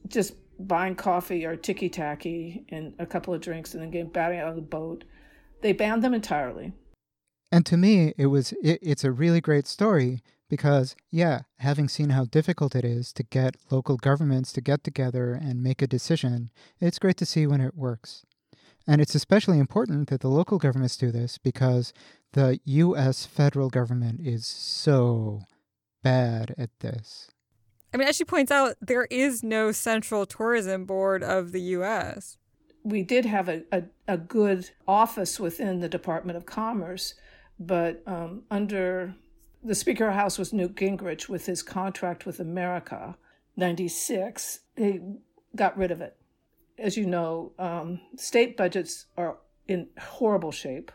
just 0.09 0.35
buying 0.59 0.95
coffee 0.95 1.45
or 1.45 1.57
ticky 1.57 1.89
tacky 1.89 2.65
and 2.71 2.95
a 2.99 3.07
couple 3.07 3.35
of 3.35 3.41
drinks 3.41 3.75
and 3.75 3.83
then 3.83 3.91
getting 3.91 4.09
batting 4.09 4.39
out 4.39 4.49
of 4.49 4.57
the 4.57 4.63
boat. 4.63 5.05
They 5.61 5.73
banned 5.73 6.03
them 6.03 6.15
entirely. 6.15 6.73
And 7.51 7.67
to 7.67 7.77
me, 7.77 8.15
it 8.17 8.27
was 8.27 8.53
it, 8.63 8.79
it's 8.83 9.05
a 9.05 9.13
really 9.13 9.41
great 9.41 9.67
story 9.67 10.23
because 10.49 10.97
yeah, 11.11 11.43
having 11.59 11.89
seen 11.89 12.11
how 12.11 12.25
difficult 12.25 12.75
it 12.75 12.85
is 12.85 13.13
to 13.15 13.23
get 13.23 13.57
local 13.71 13.97
governments 13.97 14.53
to 14.55 14.61
get 14.61 14.85
together 14.85 15.33
and 15.33 15.63
make 15.63 15.83
a 15.83 15.87
decision, 15.87 16.51
it's 16.81 16.99
great 16.99 17.17
to 17.19 17.27
see 17.27 17.47
when 17.47 17.61
it 17.61 17.77
works. 17.77 18.25
And 18.87 19.01
it's 19.01 19.15
especially 19.15 19.59
important 19.59 20.09
that 20.09 20.21
the 20.21 20.29
local 20.29 20.59
governments 20.59 20.97
do 20.97 21.13
this 21.13 21.39
because 21.39 21.93
the 22.33 22.59
US 22.65 23.27
federal 23.27 23.69
government 23.69 24.21
is 24.27 24.47
so 24.47 25.43
bad 26.03 26.55
at 26.59 26.71
this. 26.81 27.31
I 27.95 27.97
mean, 27.97 28.09
as 28.09 28.17
she 28.17 28.25
points 28.25 28.51
out, 28.51 28.77
there 28.81 29.07
is 29.11 29.43
no 29.43 29.71
central 29.73 30.25
tourism 30.25 30.85
board 30.85 31.23
of 31.23 31.53
the 31.53 31.61
US. 31.61 32.39
We 32.83 33.03
did 33.03 33.27
have 33.27 33.49
a, 33.49 33.63
a, 33.71 33.83
a 34.09 34.17
good 34.17 34.71
office 34.89 35.39
within 35.39 35.81
the 35.81 35.89
Department 35.89 36.37
of 36.37 36.47
Commerce, 36.47 37.15
but 37.59 38.03
um, 38.07 38.43
under 38.51 39.15
the 39.63 39.75
Speaker 39.75 40.09
of 40.09 40.15
the 40.15 40.19
House 40.19 40.39
was 40.39 40.53
Newt 40.53 40.75
Gingrich 40.75 41.29
with 41.29 41.47
his 41.47 41.63
contract 41.63 42.27
with 42.27 42.41
America, 42.41 43.17
96, 43.57 44.61
they 44.77 45.01
got 45.55 45.77
rid 45.77 45.91
of 45.91 46.01
it 46.01 46.17
as 46.79 46.97
you 46.97 47.07
know, 47.07 47.53
um, 47.59 48.01
state 48.17 48.57
budgets 48.57 49.07
are 49.17 49.39
in 49.69 49.89
horrible 49.99 50.53
shape. 50.53 50.91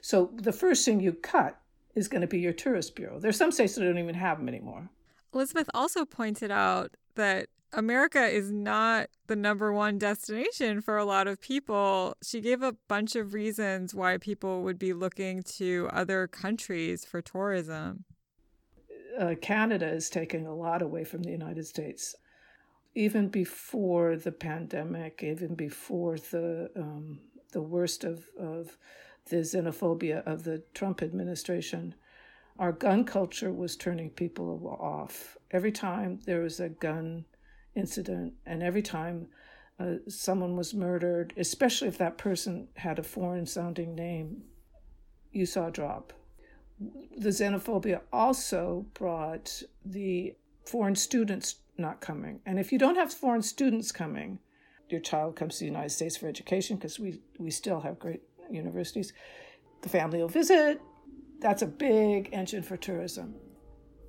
So 0.00 0.30
the 0.34 0.52
first 0.52 0.84
thing 0.84 1.00
you 1.00 1.12
cut 1.12 1.59
is 1.94 2.08
going 2.08 2.20
to 2.20 2.26
be 2.26 2.38
your 2.38 2.52
tourist 2.52 2.94
bureau. 2.94 3.18
There's 3.18 3.36
some 3.36 3.52
states 3.52 3.74
that 3.74 3.82
don't 3.82 3.98
even 3.98 4.14
have 4.14 4.38
them 4.38 4.48
anymore. 4.48 4.90
Elizabeth 5.34 5.68
also 5.74 6.04
pointed 6.04 6.50
out 6.50 6.96
that 7.14 7.48
America 7.72 8.26
is 8.26 8.50
not 8.50 9.08
the 9.28 9.36
number 9.36 9.72
one 9.72 9.96
destination 9.98 10.80
for 10.80 10.96
a 10.96 11.04
lot 11.04 11.28
of 11.28 11.40
people. 11.40 12.16
She 12.22 12.40
gave 12.40 12.62
a 12.62 12.74
bunch 12.88 13.14
of 13.14 13.32
reasons 13.32 13.94
why 13.94 14.18
people 14.18 14.62
would 14.62 14.78
be 14.78 14.92
looking 14.92 15.42
to 15.58 15.88
other 15.92 16.26
countries 16.26 17.04
for 17.04 17.22
tourism. 17.22 18.04
Uh, 19.18 19.34
Canada 19.40 19.86
is 19.86 20.10
taking 20.10 20.46
a 20.46 20.54
lot 20.54 20.82
away 20.82 21.04
from 21.04 21.22
the 21.22 21.30
United 21.30 21.66
States 21.66 22.14
even 22.94 23.28
before 23.28 24.16
the 24.16 24.32
pandemic, 24.32 25.22
even 25.22 25.54
before 25.54 26.16
the 26.18 26.70
um, 26.76 27.20
the 27.52 27.62
worst 27.62 28.04
of, 28.04 28.26
of 28.38 28.76
the 29.30 29.36
xenophobia 29.36 30.22
of 30.26 30.44
the 30.44 30.62
Trump 30.74 31.02
administration, 31.02 31.94
our 32.58 32.72
gun 32.72 33.04
culture 33.04 33.52
was 33.52 33.76
turning 33.76 34.10
people 34.10 34.76
off. 34.80 35.38
Every 35.50 35.72
time 35.72 36.20
there 36.26 36.40
was 36.40 36.60
a 36.60 36.68
gun 36.68 37.24
incident, 37.74 38.34
and 38.44 38.62
every 38.62 38.82
time 38.82 39.28
uh, 39.78 39.94
someone 40.08 40.56
was 40.56 40.74
murdered, 40.74 41.32
especially 41.36 41.88
if 41.88 41.96
that 41.98 42.18
person 42.18 42.68
had 42.76 42.98
a 42.98 43.02
foreign 43.02 43.46
sounding 43.46 43.94
name, 43.94 44.42
you 45.32 45.46
saw 45.46 45.68
a 45.68 45.70
drop. 45.70 46.12
The 47.16 47.30
xenophobia 47.30 48.00
also 48.12 48.86
brought 48.94 49.62
the 49.84 50.34
foreign 50.66 50.96
students 50.96 51.56
not 51.78 52.00
coming. 52.00 52.40
And 52.44 52.58
if 52.58 52.72
you 52.72 52.78
don't 52.78 52.96
have 52.96 53.12
foreign 53.12 53.42
students 53.42 53.92
coming, 53.92 54.38
your 54.88 55.00
child 55.00 55.36
comes 55.36 55.54
to 55.54 55.60
the 55.60 55.66
United 55.66 55.90
States 55.90 56.16
for 56.16 56.28
education 56.28 56.76
because 56.76 56.98
we, 56.98 57.20
we 57.38 57.50
still 57.50 57.80
have 57.80 57.98
great 57.98 58.22
universities. 58.52 59.12
The 59.82 59.88
family 59.88 60.18
will 60.18 60.28
visit. 60.28 60.80
That's 61.40 61.62
a 61.62 61.66
big 61.66 62.28
engine 62.32 62.62
for 62.62 62.76
tourism. 62.76 63.34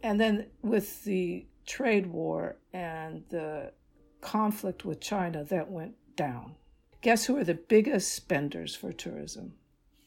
And 0.04 0.20
then 0.20 0.48
with 0.62 1.04
the 1.04 1.46
trade 1.66 2.08
war 2.08 2.58
and 2.74 3.24
the 3.30 3.72
conflict 4.20 4.84
with 4.84 5.00
China, 5.00 5.44
that 5.46 5.70
went 5.70 5.96
down. 6.16 6.56
Guess 7.02 7.26
who 7.26 7.38
are 7.38 7.44
the 7.44 7.56
biggest 7.56 8.14
spenders 8.14 8.76
for 8.76 8.92
tourism? 8.92 9.54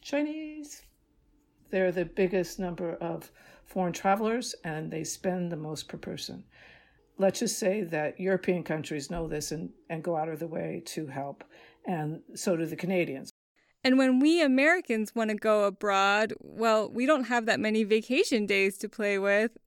Chinese. 0.01 0.83
They're 1.71 1.93
the 1.93 2.05
biggest 2.05 2.59
number 2.59 2.95
of 2.97 3.31
foreign 3.65 3.93
travelers 3.93 4.55
and 4.65 4.91
they 4.91 5.03
spend 5.03 5.51
the 5.51 5.57
most 5.57 5.89
per 5.89 5.97
person 5.97 6.45
let's 7.19 7.41
just 7.41 7.59
say 7.59 7.83
that 7.83 8.19
European 8.19 8.63
countries 8.63 9.11
know 9.11 9.29
this 9.29 9.53
and, 9.53 9.71
and 9.89 10.03
go 10.03 10.17
out 10.17 10.29
of 10.29 10.39
the 10.39 10.47
way 10.47 10.83
to 10.87 11.07
help, 11.07 11.45
and 11.87 12.21
so 12.35 12.57
do 12.57 12.67
the 12.67 12.77
Canadians. 12.77 13.31
And 13.85 13.99
when 13.99 14.19
we 14.19 14.43
Americans 14.43 15.15
want 15.15 15.31
to 15.31 15.37
go 15.37 15.65
abroad, 15.65 16.33
well, 16.41 16.89
we 16.89 17.05
don't 17.05 17.25
have 17.25 17.47
that 17.47 17.61
many 17.61 17.85
vacation 17.85 18.47
days 18.47 18.79
to 18.79 18.89
play 18.89 19.19
with. 19.19 19.59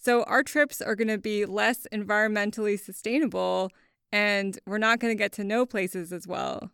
So 0.00 0.22
our 0.24 0.44
trips 0.44 0.80
are 0.80 0.94
going 0.94 1.08
to 1.08 1.18
be 1.18 1.44
less 1.44 1.86
environmentally 1.92 2.78
sustainable, 2.78 3.70
and 4.12 4.58
we're 4.64 4.78
not 4.78 5.00
going 5.00 5.12
to 5.12 5.18
get 5.18 5.32
to 5.32 5.44
know 5.44 5.66
places 5.66 6.12
as 6.12 6.26
well. 6.26 6.70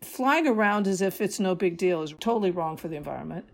Flying 0.00 0.46
around 0.46 0.86
as 0.86 1.02
if 1.02 1.20
it's 1.20 1.40
no 1.40 1.56
big 1.56 1.76
deal 1.76 2.02
is 2.02 2.14
totally 2.20 2.52
wrong 2.52 2.76
for 2.76 2.86
the 2.86 2.96
environment. 2.96 3.44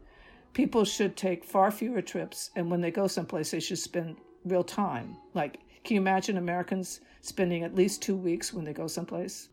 People 0.52 0.84
should 0.84 1.16
take 1.16 1.44
far 1.44 1.70
fewer 1.70 2.02
trips, 2.02 2.50
and 2.54 2.70
when 2.70 2.82
they 2.82 2.90
go 2.90 3.06
someplace, 3.06 3.50
they 3.50 3.60
should 3.60 3.78
spend 3.78 4.16
real 4.44 4.64
time, 4.64 5.16
like 5.34 5.58
can 5.84 5.94
you 5.94 6.00
imagine 6.02 6.36
Americans 6.36 7.00
spending 7.22 7.64
at 7.64 7.74
least 7.74 8.02
two 8.02 8.14
weeks 8.14 8.52
when 8.52 8.64
they 8.64 8.74
go 8.74 8.86
someplace? 8.86 9.48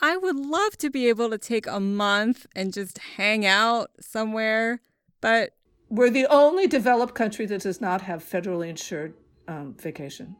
I 0.00 0.16
would 0.16 0.36
love 0.36 0.76
to 0.78 0.90
be 0.90 1.08
able 1.08 1.30
to 1.30 1.38
take 1.38 1.66
a 1.66 1.80
month 1.80 2.46
and 2.54 2.72
just 2.72 2.98
hang 2.98 3.46
out 3.46 3.90
somewhere, 4.00 4.80
but. 5.20 5.52
We're 5.88 6.10
the 6.10 6.26
only 6.26 6.66
developed 6.66 7.14
country 7.14 7.46
that 7.46 7.62
does 7.62 7.80
not 7.80 8.02
have 8.02 8.22
federally 8.22 8.68
insured 8.68 9.14
um, 9.46 9.74
vacation. 9.78 10.36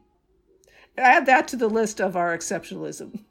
Add 0.97 1.25
that 1.27 1.47
to 1.49 1.55
the 1.55 1.69
list 1.69 2.01
of 2.01 2.15
our 2.15 2.37
exceptionalism. 2.37 3.23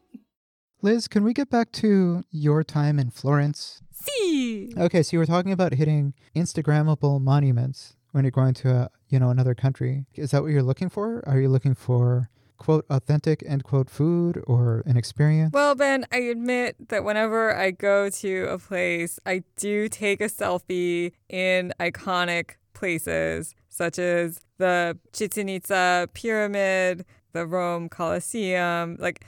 Liz, 0.82 1.08
can 1.08 1.24
we 1.24 1.32
get 1.32 1.50
back 1.50 1.72
to 1.72 2.24
your 2.30 2.62
time 2.62 2.98
in 2.98 3.10
Florence? 3.10 3.82
See. 3.90 4.72
Okay, 4.76 5.02
so 5.02 5.14
you 5.14 5.18
were 5.18 5.26
talking 5.26 5.52
about 5.52 5.74
hitting 5.74 6.14
Instagrammable 6.34 7.20
monuments 7.20 7.96
when 8.12 8.24
you're 8.24 8.30
going 8.30 8.54
to 8.54 8.70
a, 8.70 8.90
you 9.08 9.18
know 9.18 9.30
another 9.30 9.54
country. 9.54 10.06
Is 10.14 10.30
that 10.30 10.42
what 10.42 10.52
you're 10.52 10.62
looking 10.62 10.88
for? 10.88 11.24
Are 11.26 11.40
you 11.40 11.48
looking 11.48 11.74
for 11.74 12.30
quote 12.58 12.86
authentic 12.90 13.42
end 13.46 13.64
quote 13.64 13.90
food 13.90 14.42
or 14.46 14.82
an 14.86 14.96
experience? 14.96 15.52
Well, 15.52 15.74
Ben, 15.74 16.06
I 16.12 16.18
admit 16.18 16.88
that 16.88 17.04
whenever 17.04 17.56
I 17.56 17.70
go 17.70 18.08
to 18.08 18.46
a 18.48 18.58
place, 18.58 19.18
I 19.26 19.42
do 19.56 19.88
take 19.88 20.20
a 20.20 20.24
selfie 20.28 21.12
in 21.28 21.72
iconic 21.80 22.52
places 22.74 23.54
such 23.68 23.98
as 23.98 24.40
the 24.58 24.98
Chichen 25.12 25.48
Itza 25.50 26.08
pyramid, 26.14 27.04
the 27.32 27.46
Rome 27.46 27.88
Colosseum. 27.88 28.96
Like, 28.98 29.24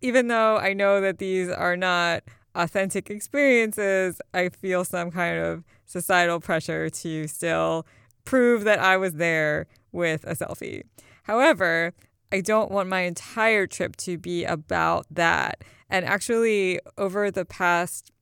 even 0.00 0.28
though 0.28 0.58
I 0.58 0.72
know 0.72 1.00
that 1.00 1.18
these 1.18 1.48
are 1.48 1.76
not 1.76 2.22
authentic 2.54 3.10
experiences, 3.10 4.20
I 4.32 4.48
feel 4.48 4.84
some 4.84 5.10
kind 5.10 5.38
of 5.38 5.64
societal 5.86 6.40
pressure 6.40 6.88
to 6.88 7.26
still 7.26 7.86
prove 8.24 8.64
that 8.64 8.78
I 8.78 8.96
was 8.96 9.14
there 9.14 9.66
with 9.92 10.24
a 10.24 10.34
selfie. 10.34 10.82
However, 11.24 11.92
I 12.32 12.40
don't 12.40 12.70
want 12.70 12.88
my 12.88 13.00
entire 13.00 13.66
trip 13.66 13.96
to 13.96 14.18
be 14.18 14.44
about 14.44 15.06
that. 15.10 15.64
And 15.88 16.04
actually, 16.04 16.80
over 16.96 17.30
the 17.30 17.44
past, 17.44 18.12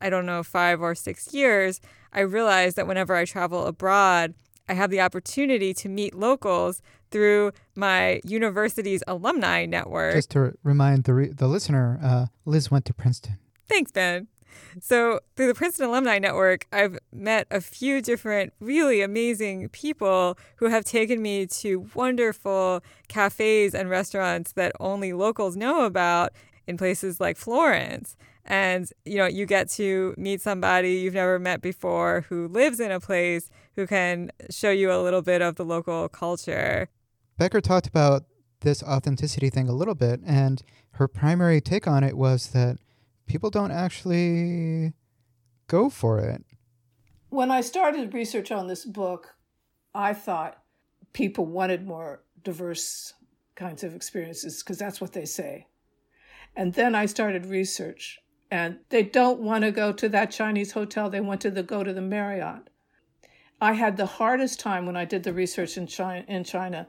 I 0.00 0.10
don't 0.10 0.26
know, 0.26 0.42
five 0.42 0.82
or 0.82 0.94
six 0.94 1.32
years, 1.32 1.80
I 2.12 2.20
realized 2.20 2.76
that 2.76 2.86
whenever 2.86 3.14
I 3.14 3.24
travel 3.24 3.66
abroad, 3.66 4.34
I 4.68 4.74
have 4.74 4.90
the 4.90 5.00
opportunity 5.00 5.74
to 5.74 5.88
meet 5.88 6.14
locals 6.14 6.82
through 7.10 7.52
my 7.74 8.20
university's 8.24 9.02
alumni 9.06 9.66
network. 9.66 10.14
Just 10.14 10.30
to 10.30 10.54
remind 10.62 11.04
the, 11.04 11.14
re- 11.14 11.28
the 11.28 11.46
listener, 11.48 11.98
uh, 12.02 12.26
Liz 12.44 12.70
went 12.70 12.84
to 12.86 12.94
Princeton. 12.94 13.38
Thanks, 13.68 13.92
Ben. 13.92 14.28
So, 14.80 15.20
through 15.36 15.48
the 15.48 15.54
Princeton 15.54 15.86
Alumni 15.86 16.18
Network, 16.18 16.66
I've 16.72 16.98
met 17.12 17.46
a 17.50 17.60
few 17.60 18.00
different 18.00 18.52
really 18.60 19.00
amazing 19.02 19.68
people 19.70 20.38
who 20.56 20.66
have 20.66 20.84
taken 20.84 21.22
me 21.22 21.46
to 21.46 21.88
wonderful 21.94 22.82
cafes 23.08 23.74
and 23.74 23.88
restaurants 23.90 24.52
that 24.52 24.72
only 24.80 25.12
locals 25.12 25.56
know 25.56 25.84
about 25.84 26.32
in 26.66 26.76
places 26.76 27.20
like 27.20 27.36
Florence. 27.36 28.16
And, 28.46 28.90
you 29.04 29.16
know, 29.16 29.26
you 29.26 29.46
get 29.46 29.70
to 29.70 30.14
meet 30.18 30.40
somebody 30.42 30.94
you've 30.94 31.14
never 31.14 31.38
met 31.38 31.62
before 31.62 32.26
who 32.28 32.48
lives 32.48 32.78
in 32.78 32.90
a 32.90 33.00
place 33.00 33.48
who 33.74 33.86
can 33.86 34.30
show 34.50 34.70
you 34.70 34.92
a 34.92 35.00
little 35.02 35.22
bit 35.22 35.40
of 35.40 35.56
the 35.56 35.64
local 35.64 36.08
culture. 36.08 36.88
Becker 37.38 37.60
talked 37.60 37.86
about 37.86 38.24
this 38.60 38.82
authenticity 38.82 39.50
thing 39.50 39.68
a 39.68 39.72
little 39.72 39.94
bit, 39.94 40.20
and 40.26 40.62
her 40.92 41.08
primary 41.08 41.60
take 41.60 41.86
on 41.86 42.04
it 42.04 42.16
was 42.16 42.48
that 42.48 42.78
people 43.26 43.50
don't 43.50 43.70
actually 43.70 44.92
go 45.68 45.88
for 45.88 46.18
it. 46.20 46.44
When 47.30 47.50
I 47.50 47.60
started 47.62 48.14
research 48.14 48.52
on 48.52 48.68
this 48.68 48.84
book, 48.84 49.34
I 49.94 50.14
thought 50.14 50.62
people 51.12 51.46
wanted 51.46 51.86
more 51.86 52.22
diverse 52.42 53.14
kinds 53.54 53.82
of 53.82 53.94
experiences 53.94 54.62
because 54.62 54.78
that's 54.78 55.00
what 55.00 55.12
they 55.12 55.24
say. 55.24 55.66
And 56.56 56.74
then 56.74 56.94
I 56.94 57.06
started 57.06 57.46
research, 57.46 58.20
and 58.50 58.78
they 58.90 59.02
don't 59.02 59.40
want 59.40 59.64
to 59.64 59.72
go 59.72 59.92
to 59.92 60.08
that 60.10 60.30
Chinese 60.30 60.72
hotel. 60.72 61.10
They 61.10 61.20
want 61.20 61.40
to 61.40 61.50
the, 61.50 61.64
go 61.64 61.82
to 61.82 61.92
the 61.92 62.00
Marriott. 62.00 62.68
I 63.60 63.72
had 63.72 63.96
the 63.96 64.06
hardest 64.06 64.60
time 64.60 64.86
when 64.86 64.96
I 64.96 65.04
did 65.04 65.24
the 65.24 65.32
research 65.32 65.76
in 65.76 65.86
China. 65.86 66.24
In 66.28 66.44
China, 66.44 66.86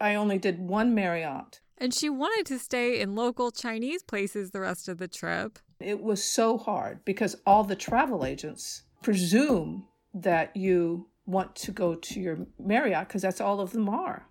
I 0.00 0.14
only 0.14 0.38
did 0.38 0.58
one 0.58 0.94
Marriott. 0.94 1.60
And 1.76 1.92
she 1.92 2.08
wanted 2.08 2.46
to 2.46 2.58
stay 2.58 3.00
in 3.00 3.14
local 3.14 3.50
Chinese 3.50 4.02
places 4.02 4.50
the 4.50 4.60
rest 4.60 4.88
of 4.88 4.98
the 4.98 5.08
trip. 5.08 5.58
It 5.82 6.02
was 6.02 6.22
so 6.22 6.58
hard 6.58 7.04
because 7.04 7.36
all 7.46 7.64
the 7.64 7.76
travel 7.76 8.24
agents 8.24 8.82
presume 9.02 9.86
that 10.14 10.56
you 10.56 11.08
want 11.26 11.54
to 11.56 11.72
go 11.72 11.94
to 11.94 12.20
your 12.20 12.46
Marriott 12.58 13.08
because 13.08 13.22
that's 13.22 13.40
all 13.40 13.60
of 13.60 13.72
them 13.72 13.88
are. 13.88 14.26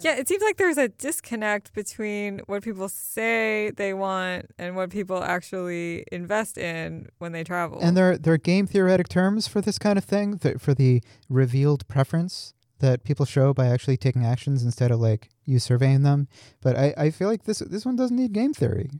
Yeah, 0.00 0.16
it 0.16 0.28
seems 0.28 0.42
like 0.42 0.58
there's 0.58 0.76
a 0.76 0.88
disconnect 0.88 1.72
between 1.72 2.40
what 2.46 2.62
people 2.62 2.88
say 2.88 3.70
they 3.76 3.94
want 3.94 4.50
and 4.58 4.76
what 4.76 4.90
people 4.90 5.22
actually 5.22 6.04
invest 6.12 6.58
in 6.58 7.08
when 7.18 7.32
they 7.32 7.44
travel. 7.44 7.78
And 7.80 7.96
there, 7.96 8.18
there 8.18 8.34
are 8.34 8.38
game 8.38 8.66
theoretic 8.66 9.08
terms 9.08 9.48
for 9.48 9.62
this 9.62 9.78
kind 9.78 9.96
of 9.96 10.04
thing, 10.04 10.38
th- 10.38 10.58
for 10.58 10.74
the 10.74 11.02
revealed 11.30 11.88
preference 11.88 12.52
that 12.80 13.04
people 13.04 13.24
show 13.24 13.54
by 13.54 13.68
actually 13.68 13.96
taking 13.96 14.24
actions 14.24 14.62
instead 14.62 14.90
of 14.90 15.00
like 15.00 15.30
you 15.46 15.58
surveying 15.58 16.02
them. 16.02 16.28
But 16.60 16.76
I, 16.76 16.94
I 16.96 17.10
feel 17.10 17.28
like 17.28 17.44
this 17.44 17.60
this 17.60 17.86
one 17.86 17.96
doesn't 17.96 18.16
need 18.16 18.32
game 18.32 18.52
theory. 18.52 18.90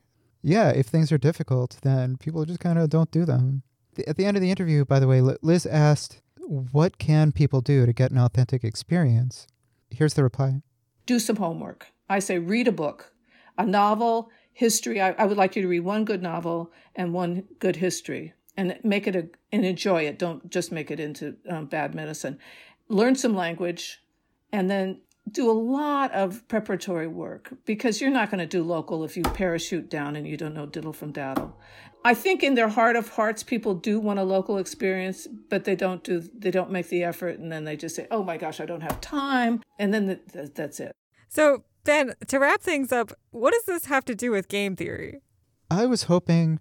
Yeah, 0.42 0.70
if 0.70 0.86
things 0.86 1.10
are 1.12 1.18
difficult, 1.18 1.78
then 1.82 2.16
people 2.16 2.44
just 2.44 2.60
kind 2.60 2.78
of 2.78 2.88
don't 2.90 3.10
do 3.10 3.24
them. 3.24 3.62
The- 3.94 4.08
At 4.08 4.16
the 4.16 4.24
end 4.26 4.36
of 4.36 4.40
the 4.42 4.50
interview, 4.50 4.84
by 4.84 5.00
the 5.00 5.08
way, 5.08 5.20
Liz 5.20 5.66
asked, 5.66 6.20
"What 6.46 6.98
can 6.98 7.32
people 7.32 7.60
do 7.60 7.86
to 7.86 7.92
get 7.92 8.10
an 8.10 8.18
authentic 8.18 8.62
experience?" 8.64 9.46
Here's 9.90 10.14
the 10.14 10.22
reply. 10.22 10.62
do 11.06 11.18
some 11.20 11.36
homework. 11.36 11.86
I 12.08 12.18
say 12.18 12.38
read 12.40 12.66
a 12.66 12.72
book, 12.72 13.12
a 13.56 13.64
novel, 13.64 14.28
history. 14.52 15.00
I, 15.00 15.10
I 15.12 15.24
would 15.24 15.36
like 15.36 15.54
you 15.54 15.62
to 15.62 15.68
read 15.68 15.80
one 15.84 16.04
good 16.04 16.20
novel 16.20 16.72
and 16.96 17.12
one 17.14 17.44
good 17.60 17.76
history 17.76 18.32
and 18.56 18.76
make 18.82 19.06
it 19.06 19.14
a, 19.14 19.28
and 19.52 19.64
enjoy 19.64 20.02
it. 20.02 20.18
Don't 20.18 20.50
just 20.50 20.72
make 20.72 20.90
it 20.90 20.98
into 20.98 21.36
um, 21.48 21.66
bad 21.66 21.94
medicine. 21.94 22.38
Learn 22.88 23.14
some 23.14 23.36
language 23.36 24.00
and 24.52 24.68
then 24.68 25.00
do 25.30 25.50
a 25.50 25.52
lot 25.52 26.12
of 26.12 26.46
preparatory 26.48 27.06
work 27.06 27.52
because 27.64 28.00
you're 28.00 28.10
not 28.10 28.30
going 28.30 28.38
to 28.38 28.46
do 28.46 28.62
local 28.62 29.04
if 29.04 29.16
you 29.16 29.22
parachute 29.22 29.90
down 29.90 30.16
and 30.16 30.26
you 30.26 30.36
don't 30.36 30.54
know 30.54 30.66
diddle 30.66 30.92
from 30.92 31.12
daddle. 31.12 31.56
I 32.04 32.14
think 32.14 32.44
in 32.44 32.54
their 32.54 32.68
heart 32.68 32.94
of 32.94 33.08
hearts, 33.08 33.42
people 33.42 33.74
do 33.74 33.98
want 33.98 34.20
a 34.20 34.22
local 34.22 34.58
experience, 34.58 35.26
but 35.48 35.64
they 35.64 35.74
don't 35.74 36.04
do, 36.04 36.20
they 36.20 36.52
don't 36.52 36.70
make 36.70 36.88
the 36.88 37.02
effort. 37.02 37.40
And 37.40 37.50
then 37.50 37.64
they 37.64 37.76
just 37.76 37.96
say, 37.96 38.06
oh 38.12 38.22
my 38.22 38.36
gosh, 38.36 38.60
I 38.60 38.66
don't 38.66 38.82
have 38.82 39.00
time. 39.00 39.60
And 39.78 39.92
then 39.92 40.06
th- 40.06 40.20
th- 40.32 40.54
that's 40.54 40.78
it. 40.78 40.92
so, 41.28 41.64
Ben, 41.82 42.14
to 42.28 42.38
wrap 42.38 42.60
things 42.62 42.92
up, 42.92 43.12
what 43.30 43.52
does 43.52 43.64
this 43.64 43.86
have 43.86 44.04
to 44.04 44.14
do 44.14 44.30
with 44.30 44.48
game 44.48 44.76
theory? 44.76 45.20
I 45.68 45.86
was 45.86 46.04
hoping 46.04 46.60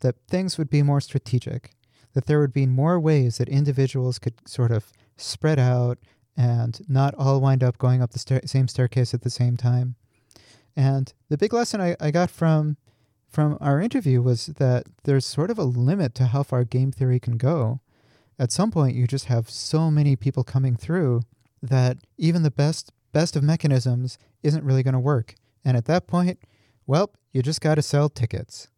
that 0.00 0.16
things 0.28 0.58
would 0.58 0.70
be 0.70 0.82
more 0.82 1.00
strategic, 1.00 1.70
that 2.14 2.26
there 2.26 2.40
would 2.40 2.52
be 2.52 2.66
more 2.66 2.98
ways 2.98 3.38
that 3.38 3.48
individuals 3.48 4.18
could 4.18 4.34
sort 4.48 4.72
of 4.72 4.92
spread 5.16 5.60
out 5.60 5.98
and 6.36 6.80
not 6.88 7.14
all 7.14 7.40
wind 7.40 7.62
up 7.62 7.78
going 7.78 8.02
up 8.02 8.12
the 8.12 8.40
same 8.44 8.68
staircase 8.68 9.14
at 9.14 9.22
the 9.22 9.30
same 9.30 9.56
time. 9.56 9.96
And 10.76 11.12
the 11.28 11.38
big 11.38 11.52
lesson 11.52 11.80
I, 11.80 11.96
I 12.00 12.10
got 12.10 12.30
from 12.30 12.76
from 13.28 13.56
our 13.60 13.80
interview 13.80 14.20
was 14.20 14.46
that 14.46 14.86
there's 15.04 15.24
sort 15.24 15.50
of 15.50 15.58
a 15.58 15.64
limit 15.64 16.16
to 16.16 16.26
how 16.26 16.42
far 16.42 16.64
game 16.64 16.90
theory 16.90 17.20
can 17.20 17.36
go. 17.36 17.80
At 18.40 18.50
some 18.50 18.72
point, 18.72 18.96
you 18.96 19.06
just 19.06 19.26
have 19.26 19.48
so 19.48 19.88
many 19.88 20.16
people 20.16 20.42
coming 20.42 20.74
through 20.74 21.22
that 21.62 21.98
even 22.18 22.42
the 22.42 22.50
best 22.50 22.92
best 23.12 23.36
of 23.36 23.42
mechanisms 23.42 24.18
isn't 24.42 24.64
really 24.64 24.82
going 24.82 24.94
to 24.94 25.00
work. 25.00 25.34
And 25.64 25.76
at 25.76 25.84
that 25.86 26.06
point, 26.06 26.38
well, 26.86 27.12
you 27.32 27.42
just 27.42 27.60
got 27.60 27.74
to 27.76 27.82
sell 27.82 28.08
tickets. 28.08 28.68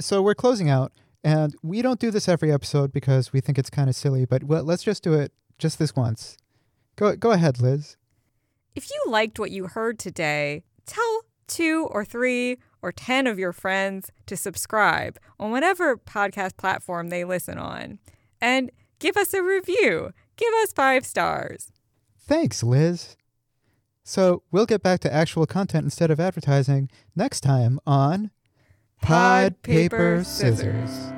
So 0.00 0.20
we're 0.20 0.34
closing 0.34 0.68
out, 0.68 0.92
and 1.24 1.54
we 1.62 1.80
don't 1.80 2.00
do 2.00 2.10
this 2.10 2.28
every 2.28 2.52
episode 2.52 2.92
because 2.92 3.32
we 3.32 3.40
think 3.40 3.58
it's 3.58 3.70
kind 3.70 3.88
of 3.88 3.96
silly, 3.96 4.24
but 4.24 4.44
well, 4.44 4.64
let's 4.64 4.82
just 4.82 5.02
do 5.02 5.14
it 5.14 5.32
just 5.58 5.78
this 5.78 5.96
once. 5.96 6.36
Go 6.96 7.14
go 7.16 7.32
ahead, 7.32 7.60
Liz. 7.60 7.96
If 8.74 8.90
you 8.90 9.10
liked 9.10 9.38
what 9.38 9.50
you 9.50 9.68
heard 9.68 9.98
today, 9.98 10.62
tell 10.86 11.22
two 11.46 11.88
or 11.90 12.04
three 12.04 12.58
or 12.82 12.92
10 12.92 13.26
of 13.26 13.38
your 13.38 13.52
friends 13.52 14.10
to 14.26 14.36
subscribe 14.36 15.18
on 15.38 15.50
whatever 15.50 15.96
podcast 15.96 16.56
platform 16.56 17.08
they 17.08 17.24
listen 17.24 17.58
on. 17.58 17.98
And 18.40 18.70
give 18.98 19.16
us 19.16 19.32
a 19.32 19.42
review. 19.42 20.10
Give 20.36 20.52
us 20.62 20.72
five 20.72 21.06
stars. 21.06 21.72
Thanks, 22.18 22.62
Liz. 22.62 23.16
So 24.04 24.42
we'll 24.52 24.66
get 24.66 24.82
back 24.82 25.00
to 25.00 25.12
actual 25.12 25.46
content 25.46 25.84
instead 25.84 26.10
of 26.10 26.20
advertising 26.20 26.90
next 27.14 27.40
time 27.40 27.80
on 27.86 28.30
Pod, 29.02 29.62
Paper, 29.62 30.22
Scissors. 30.24 31.15